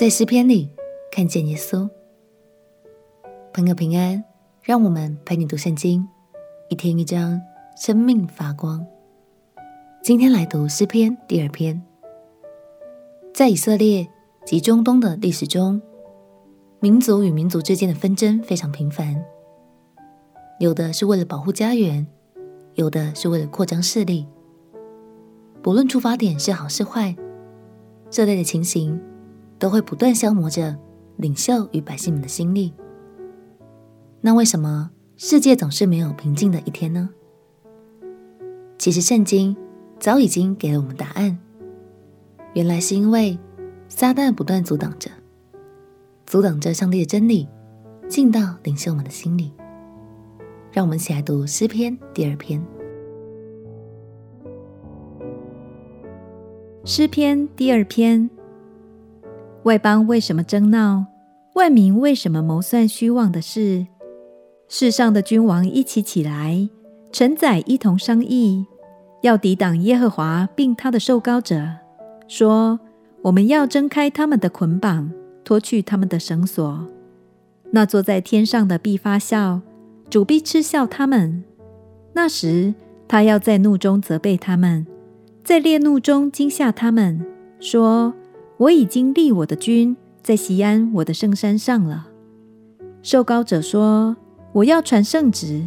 [0.00, 0.70] 在诗篇里
[1.12, 1.86] 看见耶稣。
[3.52, 4.24] 朋友平安，
[4.62, 6.08] 让我们陪你读圣经，
[6.70, 7.38] 一天一章，
[7.76, 8.82] 生命发光。
[10.02, 11.82] 今天来读诗篇第二篇。
[13.34, 14.08] 在以色列
[14.46, 15.82] 及中东的历史中，
[16.80, 19.22] 民族与民族之间的纷争非常频繁，
[20.60, 22.06] 有的是为了保护家园，
[22.72, 24.26] 有的是为了扩张势力。
[25.60, 27.14] 不论出发点是好是坏，
[28.08, 28.98] 这类的情形
[29.60, 30.76] 都会不断消磨着
[31.18, 32.72] 领袖与百姓们的心力。
[34.20, 37.10] 那为什么世界总是没有平静的一天呢？
[38.78, 39.54] 其实圣经
[39.98, 41.38] 早已经给了我们答案。
[42.54, 43.38] 原来是因为
[43.88, 45.10] 撒旦不断阻挡着，
[46.26, 47.46] 阻挡着上帝的真理
[48.08, 49.52] 进到领袖们的心里。
[50.72, 52.64] 让我们一起来读诗篇第二篇。
[56.84, 58.30] 诗篇第二篇：
[59.64, 61.04] 外邦为什么争闹？
[61.54, 63.86] 万民为什么谋算虚妄的事？
[64.68, 66.68] 世上的君王一起起来，
[67.12, 68.64] 臣宰一同商议，
[69.20, 71.68] 要抵挡耶和华并他的受膏者，
[72.26, 72.80] 说：
[73.20, 75.12] 我们要挣开他们的捆绑，
[75.44, 76.86] 脱去他们的绳索。
[77.72, 79.60] 那坐在天上的必发笑，
[80.08, 81.44] 主必嗤笑他们。
[82.14, 82.72] 那时，
[83.06, 84.86] 他要在怒中责备他们。
[85.44, 87.26] 在烈怒中惊吓他们，
[87.58, 88.14] 说
[88.60, 92.08] ：“我已经立我的君在西安我的圣山上了。”
[93.02, 94.16] 受膏者说
[94.52, 95.64] ：“我要传圣旨。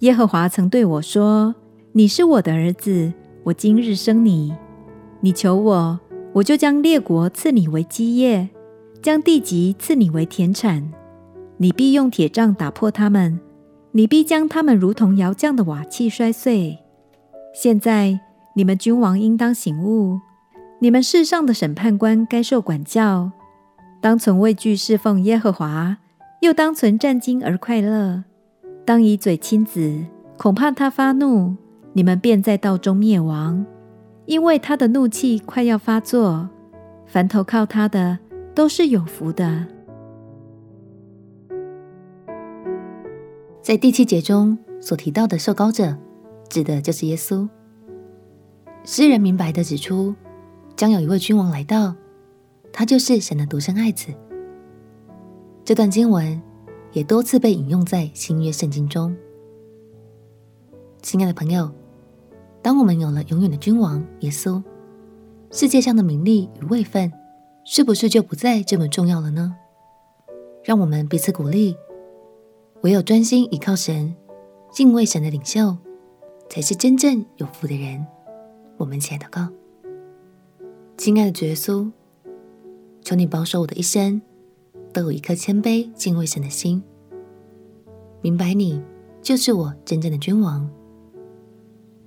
[0.00, 1.54] 耶和华曾对我说
[1.92, 3.12] ：‘你是我的儿子，
[3.44, 4.54] 我今日生你。
[5.20, 5.98] 你求我，
[6.34, 8.50] 我就将列国赐你为基业，
[9.00, 10.92] 将地极赐你为田产。
[11.56, 13.40] 你必用铁杖打破他们，
[13.92, 16.78] 你必将他们如同窑匠的瓦器摔碎。’
[17.54, 18.20] 现在。”
[18.56, 20.18] 你们君王应当醒悟，
[20.78, 23.32] 你们世上的审判官该受管教，
[24.00, 25.96] 当存畏惧侍奉耶和华，
[26.40, 28.24] 又当存战兢而快乐。
[28.84, 30.04] 当以嘴亲子，
[30.36, 31.56] 恐怕他发怒，
[31.94, 33.64] 你们便在道中灭亡，
[34.26, 36.50] 因为他的怒气快要发作。
[37.06, 38.18] 凡投靠他的
[38.54, 39.66] 都是有福的。
[43.62, 45.96] 在第七节中所提到的受膏者，
[46.50, 47.48] 指的就是耶稣。
[48.84, 50.14] 诗人明白地指出，
[50.76, 51.94] 将有一位君王来到，
[52.70, 54.12] 他就是神的独生爱子。
[55.64, 56.40] 这段经文
[56.92, 59.16] 也多次被引用在新约圣经中。
[61.00, 61.70] 亲爱的朋友，
[62.60, 64.62] 当我们有了永远的君王耶稣，
[65.50, 67.10] 世界上的名利与位分，
[67.64, 69.56] 是不是就不再这么重要了呢？
[70.62, 71.74] 让我们彼此鼓励，
[72.82, 74.14] 唯有专心倚靠神、
[74.70, 75.74] 敬畏神的领袖，
[76.50, 78.06] 才是真正有福的人。
[78.76, 79.48] 我们一起来祷告，
[80.96, 81.90] 亲爱的主耶稣，
[83.02, 84.20] 求你保守我的一生
[84.94, 86.82] 都有一颗谦卑敬畏神的心，
[88.22, 88.82] 明白你
[89.20, 90.68] 就是我真正的君王。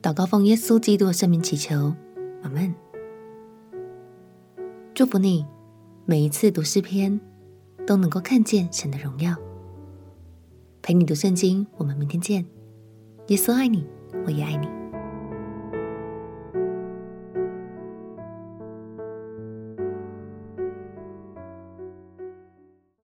[0.00, 1.94] 祷告奉耶稣基督的圣名祈求，
[2.42, 2.74] 阿门。
[4.94, 5.44] 祝福你，
[6.06, 7.20] 每一次读诗篇
[7.86, 9.36] 都能够看见神的荣耀。
[10.80, 12.46] 陪你读圣经，我们明天见。
[13.26, 13.86] 耶稣爱你，
[14.24, 14.77] 我也爱你。